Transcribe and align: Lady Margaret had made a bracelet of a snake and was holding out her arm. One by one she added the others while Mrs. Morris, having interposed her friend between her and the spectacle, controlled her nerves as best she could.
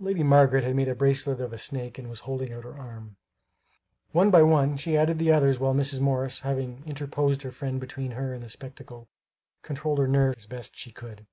Lady 0.00 0.24
Margaret 0.24 0.64
had 0.64 0.74
made 0.74 0.88
a 0.88 0.96
bracelet 0.96 1.38
of 1.40 1.52
a 1.52 1.56
snake 1.56 1.96
and 1.96 2.10
was 2.10 2.18
holding 2.26 2.52
out 2.52 2.64
her 2.64 2.74
arm. 2.76 3.14
One 4.10 4.28
by 4.28 4.42
one 4.42 4.76
she 4.76 4.96
added 4.96 5.20
the 5.20 5.30
others 5.30 5.60
while 5.60 5.74
Mrs. 5.76 6.00
Morris, 6.00 6.40
having 6.40 6.82
interposed 6.86 7.42
her 7.42 7.52
friend 7.52 7.78
between 7.78 8.10
her 8.10 8.34
and 8.34 8.42
the 8.42 8.50
spectacle, 8.50 9.06
controlled 9.62 10.00
her 10.00 10.08
nerves 10.08 10.38
as 10.38 10.46
best 10.46 10.74
she 10.76 10.90
could. 10.90 11.24